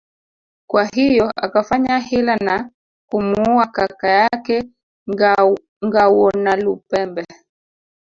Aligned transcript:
Kwa 0.67 0.85
hiyo 0.85 1.31
akafanya 1.35 1.99
hila 1.99 2.35
na 2.35 2.71
kumuua 3.09 3.67
kaka 3.67 4.07
yake 4.09 4.67
Ngawonalupembe 5.85 7.25